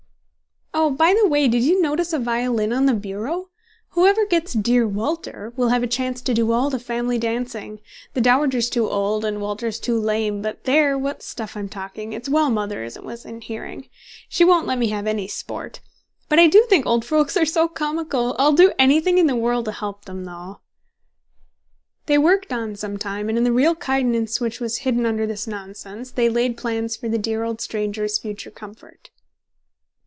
[0.73, 3.49] "Oh, by the way, did you notice a violin on the bureau?
[3.89, 7.81] Whoever gets 'dear Walter' will have a chance to do all the family dancing.
[8.13, 12.29] The dowager's too old, and Walter's too lame; but there, what stuff I'm talking; it's
[12.29, 13.89] well mother isn't within hearing.
[14.27, 15.81] She won't let me have any sport.
[16.29, 18.35] But I do think old folks are so comical!
[18.39, 20.61] I'll do anything in the world to help them, though."
[22.07, 25.45] They worked on some time, and in the real kindness which was hidden under this
[25.47, 29.11] nonsense they laid plans for the dear old stranger's future comfort.